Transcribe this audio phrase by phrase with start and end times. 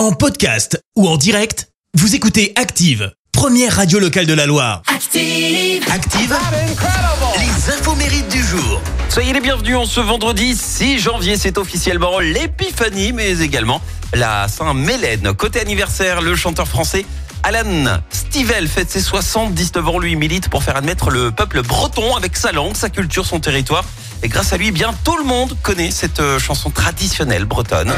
[0.00, 4.80] En podcast ou en direct, vous écoutez Active, première radio locale de la Loire.
[4.86, 5.84] Active.
[5.92, 6.34] Active,
[7.38, 8.80] les infos mérites du jour.
[9.10, 13.82] Soyez les bienvenus en ce vendredi 6 janvier, c'est officiellement l'épiphanie, mais également
[14.14, 15.34] la Saint-Mélène.
[15.34, 17.04] Côté anniversaire, le chanteur français
[17.42, 22.38] Alan Stivell fête ses 79 ans, lui milite pour faire admettre le peuple breton avec
[22.38, 23.84] sa langue, sa culture, son territoire.
[24.22, 27.92] Et grâce à lui, bien tout le monde connaît cette euh, chanson traditionnelle bretonne.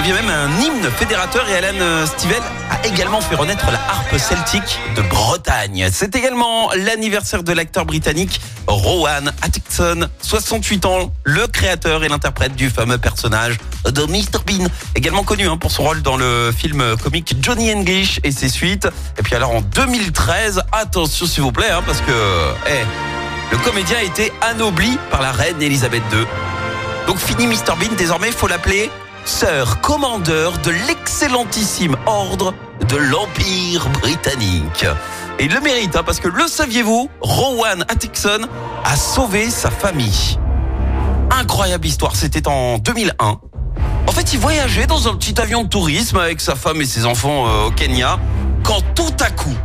[0.00, 4.16] Devient même un hymne fédérateur et Alan euh, Stivell a également fait renaître la harpe
[4.16, 5.90] celtique de Bretagne.
[5.92, 12.70] C'est également l'anniversaire de l'acteur britannique Rowan Atkinson, 68 ans, le créateur et l'interprète du
[12.70, 17.36] fameux personnage de Mr Bean, également connu hein, pour son rôle dans le film comique
[17.42, 18.88] Johnny English et ses suites.
[19.18, 22.12] Et puis alors en 2013, attention s'il vous plaît, hein, parce que
[22.68, 26.24] eh, le comédien a été anobli par la reine Elisabeth II.
[27.06, 28.90] Donc fini Mr Bean, désormais il faut l'appeler
[29.24, 32.54] Sir Commandeur de l'excellentissime ordre
[32.88, 34.84] de l'Empire britannique.
[35.38, 38.48] Et il le mérite, hein, parce que le saviez-vous, Rowan Atkinson
[38.84, 40.38] a sauvé sa famille.
[41.30, 43.40] Incroyable histoire, c'était en 2001.
[44.06, 47.06] En fait, il voyageait dans un petit avion de tourisme avec sa femme et ses
[47.06, 48.18] enfants euh, au Kenya,
[48.64, 49.56] quand tout à coup,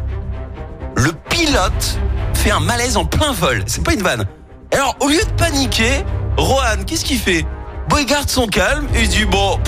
[0.96, 2.00] le pilote
[2.34, 3.64] fait un malaise en plein vol.
[3.66, 4.26] C'est pas une vanne.
[4.72, 6.06] Alors, au lieu de paniquer,
[6.38, 7.46] Rohan, qu'est-ce qu'il fait?
[7.90, 9.60] Bon, il garde son calme et il dit bon,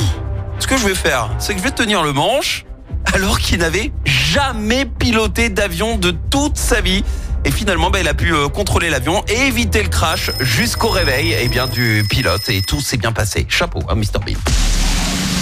[0.59, 2.65] ce que je vais faire, c'est que je vais tenir le manche,
[3.13, 7.03] alors qu'il n'avait jamais piloté d'avion de toute sa vie.
[7.45, 11.35] Et finalement, ben, il a pu euh, contrôler l'avion et éviter le crash jusqu'au réveil
[11.39, 12.49] eh bien, du pilote.
[12.49, 13.45] Et tout s'est bien passé.
[13.47, 14.19] Chapeau, hein, Mr.
[14.25, 14.37] Bean.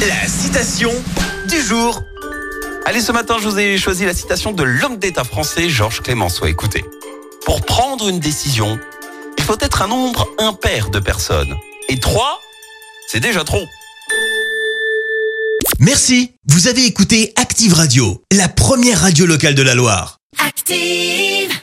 [0.01, 0.91] La citation
[1.49, 2.03] du jour.
[2.85, 6.45] Allez, ce matin, je vous ai choisi la citation de l'homme d'État français Georges Clémenceau.
[6.45, 6.85] Écoutez,
[7.45, 8.77] pour prendre une décision,
[9.37, 11.55] il faut être un nombre impair de personnes.
[11.89, 12.41] Et trois,
[13.07, 13.65] c'est déjà trop.
[15.79, 20.19] Merci, vous avez écouté Active Radio, la première radio locale de la Loire.
[20.39, 21.54] Active.